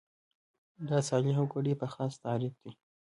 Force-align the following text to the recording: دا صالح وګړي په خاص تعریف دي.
دا 0.87 0.97
صالح 1.09 1.35
وګړي 1.41 1.73
په 1.81 1.87
خاص 1.93 2.13
تعریف 2.25 2.53
دي. 2.63 2.71